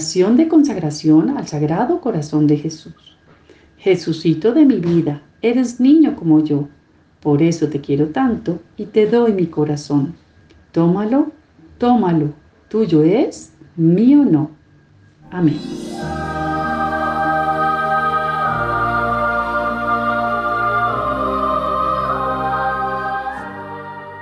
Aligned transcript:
De 0.00 0.48
consagración 0.48 1.36
al 1.36 1.46
Sagrado 1.46 2.00
Corazón 2.00 2.46
de 2.46 2.56
Jesús. 2.56 2.94
Jesucito 3.76 4.54
de 4.54 4.64
mi 4.64 4.76
vida, 4.76 5.20
eres 5.42 5.78
niño 5.78 6.16
como 6.16 6.42
yo, 6.42 6.68
por 7.20 7.42
eso 7.42 7.68
te 7.68 7.82
quiero 7.82 8.06
tanto 8.06 8.60
y 8.78 8.86
te 8.86 9.04
doy 9.04 9.34
mi 9.34 9.44
corazón. 9.44 10.14
Tómalo, 10.72 11.32
tómalo, 11.76 12.32
tuyo 12.70 13.02
es, 13.02 13.52
mío 13.76 14.24
no. 14.24 14.52
Amén. 15.30 15.60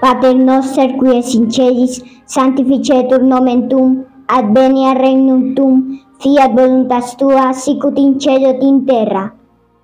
Pater 0.01 0.35
noster 0.35 0.97
qui 0.99 1.19
es 1.19 1.35
in 1.37 1.53
celis, 1.53 2.03
sanctificetur 2.27 3.23
nomen 3.23 3.69
tuum, 3.69 4.08
advenia 4.29 4.95
regnum 4.95 5.55
tuum, 5.55 6.01
fiat 6.21 6.53
voluntas 6.53 7.17
tua, 7.17 7.53
sicut 7.53 7.99
in 7.99 8.19
cielo 8.21 8.51
et 8.51 8.63
in 8.63 8.85
terra. 8.87 9.33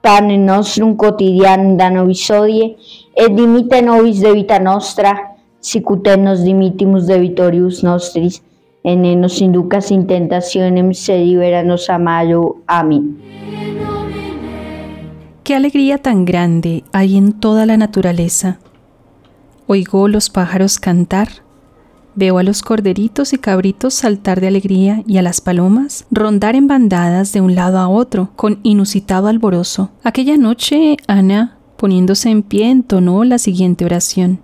Pane 0.02 0.36
nostrum 0.36 0.96
quotidianum 0.96 1.76
da 1.76 1.88
nobis 1.90 2.28
hodie, 2.30 2.76
et 3.16 3.32
dimite 3.32 3.80
nobis 3.82 4.20
debita 4.20 4.58
nostra, 4.60 5.14
sicut 5.60 6.06
et 6.06 6.20
nos 6.20 6.44
dimitimus 6.44 7.06
debitorius 7.06 7.82
nostris, 7.82 8.42
et 8.84 8.96
ne 8.96 9.14
nos 9.16 9.40
inducas 9.40 9.90
in 9.90 10.06
tentationem, 10.06 10.92
sed 10.92 11.24
libera 11.24 11.62
nos 11.64 11.88
a 11.88 11.98
malo. 11.98 12.56
Amén. 12.66 13.16
Qué 15.42 15.54
alegría 15.54 15.98
tan 15.98 16.24
grande 16.24 16.84
hay 16.92 17.16
en 17.16 17.32
toda 17.32 17.66
la 17.66 17.76
naturaleza. 17.76 18.58
Oigo 19.66 20.08
los 20.08 20.28
pájaros 20.28 20.78
cantar, 20.78 21.43
veo 22.14 22.38
a 22.38 22.42
los 22.42 22.62
corderitos 22.62 23.32
y 23.32 23.38
cabritos 23.38 23.94
saltar 23.94 24.40
de 24.40 24.48
alegría 24.48 25.02
y 25.06 25.18
a 25.18 25.22
las 25.22 25.40
palomas 25.40 26.06
rondar 26.10 26.56
en 26.56 26.66
bandadas 26.66 27.32
de 27.32 27.40
un 27.40 27.54
lado 27.54 27.78
a 27.78 27.88
otro 27.88 28.30
con 28.36 28.60
inusitado 28.62 29.28
alborozo. 29.28 29.90
Aquella 30.02 30.36
noche 30.36 30.96
Ana, 31.06 31.58
poniéndose 31.76 32.30
en 32.30 32.42
pie, 32.42 32.70
entonó 32.70 33.24
la 33.24 33.38
siguiente 33.38 33.84
oración. 33.84 34.40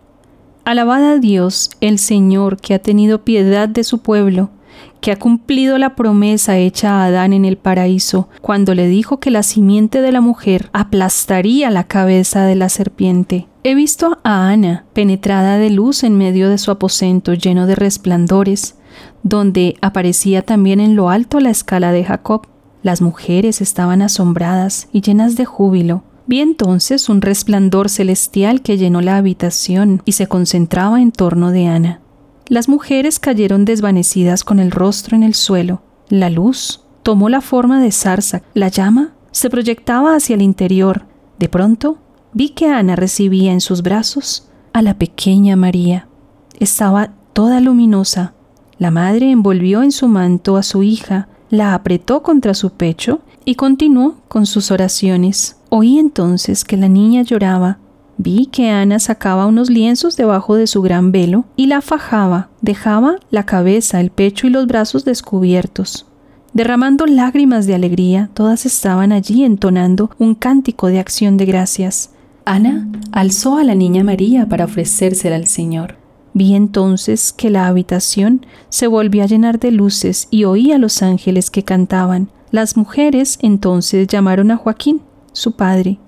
Alabada 0.65 1.13
a 1.13 1.19
Dios, 1.19 1.71
el 1.81 1.99
Señor, 1.99 2.59
que 2.59 2.75
ha 2.75 2.79
tenido 2.79 3.25
piedad 3.25 3.69
de 3.69 3.83
su 3.83 3.99
pueblo, 4.03 4.51
que 5.01 5.13
ha 5.13 5.19
cumplido 5.19 5.79
la 5.79 5.97
promesa 5.97 6.59
hecha 6.59 6.91
a 6.91 7.07
Adán 7.07 7.33
en 7.33 7.45
el 7.45 7.57
paraíso, 7.57 8.29
cuando 8.43 8.75
le 8.75 8.87
dijo 8.87 9.21
que 9.21 9.31
la 9.31 9.43
simiente 9.43 10.03
de 10.03 10.13
la 10.13 10.21
mujer 10.21 10.69
aplastaría 10.73 11.71
la 11.71 11.85
cabeza 11.85 12.45
de 12.45 12.57
la 12.57 12.69
serpiente. 12.69 13.47
He 13.63 13.75
visto 13.75 14.19
a 14.25 14.49
Ana, 14.49 14.87
penetrada 14.95 15.59
de 15.59 15.69
luz 15.69 16.03
en 16.03 16.17
medio 16.17 16.49
de 16.49 16.57
su 16.57 16.71
aposento 16.71 17.35
lleno 17.35 17.67
de 17.67 17.75
resplandores, 17.75 18.77
donde 19.23 19.77
aparecía 19.83 20.41
también 20.41 20.81
en 20.81 20.97
lo 20.97 21.11
alto 21.11 21.41
la 21.41 21.51
escala 21.51 21.93
de 21.93 22.03
Jacob. 22.03 22.47
Las 22.83 23.03
mujeres 23.03 23.61
estaban 23.61 24.01
asombradas 24.01 24.89
y 24.93 25.03
llenas 25.03 25.37
de 25.37 25.45
júbilo. 25.45 26.03
Vi 26.27 26.41
entonces 26.41 27.11
un 27.11 27.21
resplandor 27.21 27.91
celestial 27.91 28.63
que 28.63 28.79
llenó 28.79 29.03
la 29.03 29.19
habitación 29.19 30.01
y 30.07 30.13
se 30.13 30.27
concentraba 30.27 31.03
en 31.03 31.13
torno 31.13 31.51
de 31.51 31.67
Ana. 31.67 32.01
Las 32.49 32.67
mujeres 32.67 33.19
cayeron 33.19 33.67
desvanecidas 33.67 34.43
con 34.43 34.59
el 34.59 34.71
rostro 34.71 35.17
en 35.17 35.23
el 35.23 35.35
suelo. 35.35 35.83
La 36.09 36.31
luz 36.31 36.81
tomó 37.03 37.29
la 37.29 37.43
forma 37.43 37.83
de 37.83 37.93
zarza. 37.93 38.41
La 38.55 38.69
llama 38.69 39.13
se 39.33 39.51
proyectaba 39.51 40.15
hacia 40.15 40.35
el 40.35 40.41
interior. 40.43 41.05
De 41.39 41.49
pronto 41.49 41.99
vi 42.33 42.51
que 42.51 42.69
Ana 42.69 42.97
recibía 42.97 43.53
en 43.53 43.61
sus 43.61 43.83
brazos 43.83 44.49
a 44.73 44.83
la 44.83 44.95
pequeña 44.95 45.57
María. 45.57 46.07
Estaba 46.59 47.13
toda 47.33 47.61
luminosa. 47.61 48.35
La 48.79 48.91
madre 48.91 49.31
envolvió 49.31 49.83
en 49.83 49.93
su 49.93 50.09
manto 50.09 50.57
a 50.57 50.63
su 50.63 50.83
hija, 50.83 51.29
la 51.51 51.75
apretó 51.75 52.23
contra 52.23 52.55
su 52.55 52.71
pecho 52.71 53.21
y 53.45 53.55
continuó 53.55 54.17
con 54.29 54.47
sus 54.47 54.71
oraciones. 54.71 55.57
Oí 55.69 55.99
entonces 55.99 56.65
que 56.65 56.77
la 56.77 56.89
niña 56.89 57.23
lloraba 57.23 57.79
Vi 58.23 58.51
que 58.53 58.69
Ana 58.69 58.99
sacaba 58.99 59.47
unos 59.47 59.71
lienzos 59.71 60.15
debajo 60.19 60.55
de 60.55 60.67
su 60.67 60.83
gran 60.83 61.11
velo 61.11 61.47
y 61.57 61.69
la 61.69 61.81
fajaba, 61.81 62.51
dejaba 62.61 63.17
la 63.31 63.47
cabeza, 63.47 63.99
el 63.99 64.11
pecho 64.11 64.47
y 64.47 64.51
los 64.51 64.67
brazos 64.67 65.07
descubiertos. 65.07 66.05
Derramando 66.53 67.07
lágrimas 67.07 67.67
de 67.67 67.75
alegría, 67.75 68.29
todas 68.35 68.67
estaban 68.67 69.13
allí 69.13 69.43
entonando 69.43 70.11
un 70.19 70.35
cántico 70.35 70.89
de 70.89 70.99
acción 70.99 71.39
de 71.39 71.47
gracias. 71.47 72.11
Ana 72.51 72.89
alzó 73.13 73.59
a 73.59 73.63
la 73.63 73.77
niña 73.77 74.03
María 74.03 74.45
para 74.49 74.65
ofrecérsela 74.65 75.37
al 75.37 75.47
Señor. 75.47 75.95
Vi 76.35 76.57
entonces 76.57 77.33
que 77.33 77.49
la 77.49 77.69
habitación 77.69 78.45
se 78.71 78.89
volvió 78.89 79.23
a 79.23 79.27
llenar 79.27 79.61
de 79.61 79.71
luces 79.71 80.27
y 80.33 80.43
oí 80.43 80.73
a 80.73 80.79
los 80.79 81.01
ángeles 81.01 81.49
que 81.49 81.63
cantaban. 81.63 82.29
Las 82.51 82.77
mujeres 82.77 83.39
entonces 83.41 84.09
llamaron 84.09 84.51
a 84.51 84.57
Joaquín, 84.57 85.01
su 85.31 85.53
padre, 85.53 86.01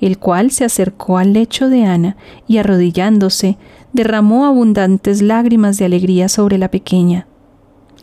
el 0.00 0.18
cual 0.18 0.52
se 0.52 0.64
acercó 0.64 1.18
al 1.18 1.32
lecho 1.32 1.68
de 1.68 1.84
Ana 1.84 2.16
y 2.46 2.58
arrodillándose, 2.58 3.58
derramó 3.92 4.46
abundantes 4.46 5.20
lágrimas 5.20 5.78
de 5.78 5.86
alegría 5.86 6.28
sobre 6.28 6.58
la 6.58 6.70
pequeña. 6.70 7.26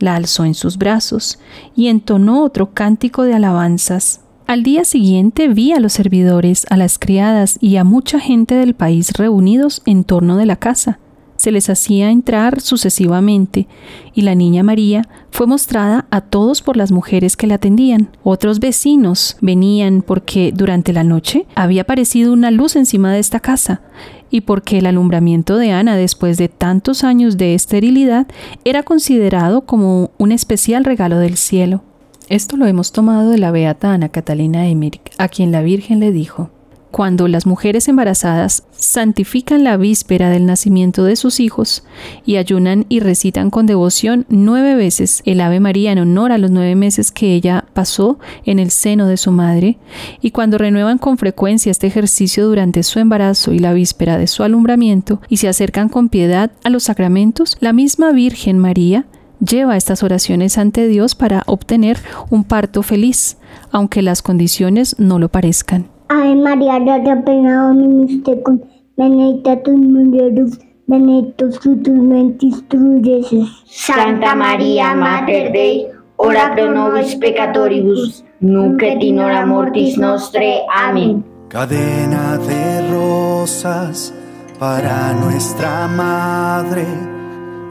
La 0.00 0.16
alzó 0.16 0.44
en 0.44 0.52
sus 0.52 0.76
brazos 0.76 1.38
y 1.74 1.88
entonó 1.88 2.44
otro 2.44 2.74
cántico 2.74 3.22
de 3.22 3.32
alabanzas. 3.32 4.20
Al 4.46 4.62
día 4.62 4.84
siguiente 4.84 5.48
vi 5.48 5.72
a 5.72 5.80
los 5.80 5.92
servidores, 5.92 6.66
a 6.70 6.76
las 6.76 6.98
criadas 6.98 7.58
y 7.60 7.76
a 7.76 7.84
mucha 7.84 8.20
gente 8.20 8.54
del 8.54 8.74
país 8.74 9.12
reunidos 9.12 9.82
en 9.86 10.04
torno 10.04 10.36
de 10.36 10.46
la 10.46 10.56
casa 10.56 11.00
se 11.36 11.52
les 11.52 11.70
hacía 11.70 12.10
entrar 12.10 12.60
sucesivamente, 12.60 13.68
y 14.14 14.22
la 14.22 14.34
niña 14.34 14.62
María 14.62 15.08
fue 15.30 15.46
mostrada 15.46 16.06
a 16.10 16.20
todos 16.20 16.62
por 16.62 16.76
las 16.76 16.90
mujeres 16.92 17.36
que 17.36 17.46
la 17.46 17.56
atendían. 17.56 18.10
Otros 18.22 18.58
vecinos 18.58 19.36
venían 19.40 20.02
porque 20.02 20.52
durante 20.54 20.92
la 20.92 21.04
noche 21.04 21.46
había 21.54 21.82
aparecido 21.82 22.32
una 22.32 22.50
luz 22.50 22.76
encima 22.76 23.12
de 23.12 23.20
esta 23.20 23.40
casa, 23.40 23.82
y 24.30 24.40
porque 24.40 24.78
el 24.78 24.86
alumbramiento 24.86 25.56
de 25.56 25.72
Ana 25.72 25.96
después 25.96 26.36
de 26.36 26.48
tantos 26.48 27.04
años 27.04 27.36
de 27.36 27.54
esterilidad 27.54 28.26
era 28.64 28.82
considerado 28.82 29.66
como 29.66 30.10
un 30.18 30.32
especial 30.32 30.84
regalo 30.84 31.18
del 31.18 31.36
cielo. 31.36 31.82
Esto 32.28 32.56
lo 32.56 32.66
hemos 32.66 32.90
tomado 32.90 33.30
de 33.30 33.38
la 33.38 33.52
beata 33.52 33.92
Ana 33.92 34.08
Catalina 34.08 34.66
Emmerich, 34.66 35.12
a 35.16 35.28
quien 35.28 35.52
la 35.52 35.62
Virgen 35.62 36.00
le 36.00 36.10
dijo, 36.10 36.50
cuando 36.90 37.28
las 37.28 37.46
mujeres 37.46 37.86
embarazadas 37.86 38.64
santifican 38.72 39.62
la 39.62 39.76
víspera 39.76 40.28
del 40.28 40.44
nacimiento 40.44 41.04
de 41.04 41.14
sus 41.14 41.38
hijos 41.38 41.84
y 42.24 42.34
ayunan 42.34 42.84
y 42.88 42.98
recitan 42.98 43.50
con 43.50 43.66
devoción 43.66 44.26
nueve 44.28 44.74
veces 44.74 45.22
el 45.24 45.40
Ave 45.40 45.60
María 45.60 45.92
en 45.92 46.00
honor 46.00 46.32
a 46.32 46.38
los 46.38 46.50
nueve 46.50 46.74
meses 46.74 47.12
que 47.12 47.32
ella 47.32 47.66
pasó 47.74 48.18
en 48.44 48.58
el 48.58 48.72
seno 48.72 49.06
de 49.06 49.18
su 49.18 49.30
madre, 49.30 49.78
y 50.20 50.32
cuando 50.32 50.58
renuevan 50.58 50.98
con 50.98 51.18
frecuencia 51.18 51.70
este 51.70 51.86
ejercicio 51.86 52.48
durante 52.48 52.82
su 52.82 52.98
embarazo 52.98 53.52
y 53.52 53.60
la 53.60 53.72
víspera 53.72 54.18
de 54.18 54.26
su 54.26 54.42
alumbramiento 54.42 55.20
y 55.28 55.36
se 55.36 55.46
acercan 55.46 55.88
con 55.88 56.08
piedad 56.08 56.50
a 56.64 56.70
los 56.70 56.82
sacramentos, 56.82 57.56
la 57.60 57.72
misma 57.72 58.10
Virgen 58.10 58.58
María 58.58 59.06
lleva 59.40 59.76
estas 59.76 60.02
oraciones 60.02 60.58
ante 60.58 60.86
Dios 60.88 61.14
para 61.14 61.42
obtener 61.46 61.98
un 62.30 62.44
parto 62.44 62.82
feliz, 62.82 63.38
aunque 63.70 64.02
las 64.02 64.22
condiciones 64.22 64.96
no 64.98 65.18
lo 65.18 65.28
parezcan. 65.28 65.88
Ave 66.08 66.36
María, 66.36 66.78
gracia 66.78 67.22
plena 67.24 67.66
Dominus 67.66 68.22
tecum, 68.22 68.60
benedicta 68.96 69.62
tu 69.62 69.76
mulieribus, 69.76 70.58
benedictus 70.86 71.58
fructus 71.58 72.08
ventris 72.08 72.64
tu, 72.68 73.02
Jesús. 73.02 73.64
Santa 73.66 74.34
María, 74.34 74.94
Mater 74.94 75.52
Dei, 75.52 75.88
ora 76.16 76.54
pro 76.54 76.70
nobis 76.70 77.16
peccatoribus, 77.16 78.24
nunc 78.40 78.82
et 78.82 79.02
in 79.02 79.18
hora 79.18 79.44
mortis 79.46 79.98
nostre. 79.98 80.60
Amén. 80.72 81.24
Cadena 81.48 82.38
de 82.38 82.90
rosas 82.90 84.12
para 84.58 85.12
nuestra 85.14 85.88
madre, 85.88 86.84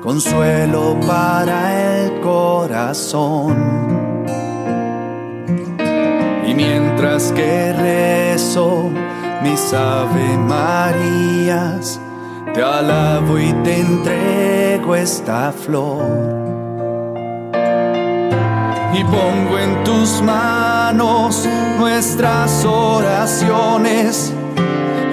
consuelo 0.06 0.98
para 1.06 2.06
el 2.06 2.22
corazón 2.22 3.86
mientras 6.56 7.32
que 7.34 7.74
rezo 7.74 8.90
mis 9.44 9.74
Ave 9.74 10.38
Marías, 10.38 12.00
te 12.54 12.64
alabo 12.64 13.38
y 13.38 13.52
te 13.64 13.82
entrego 13.82 14.96
esta 14.96 15.52
flor. 15.52 16.04
Y 18.94 19.04
pongo 19.04 19.60
en 19.60 19.84
tus 19.84 20.22
manos 20.22 21.46
nuestras 21.78 22.64
oraciones. 22.64 24.34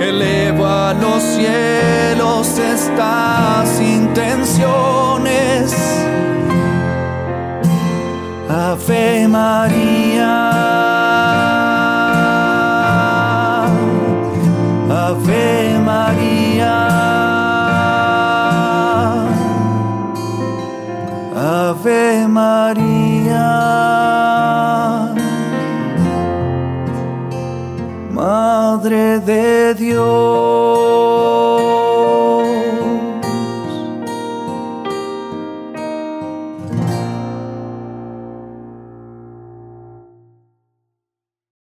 Elevo 0.08 0.66
a 0.66 0.92
los 0.94 1.22
cielos 1.22 2.58
estas 2.58 3.80
intenciones. 3.80 5.72
Ave 8.48 9.28
María. 9.28 10.62
Madre 28.82 29.20
de 29.20 29.74
Dios. 29.74 31.31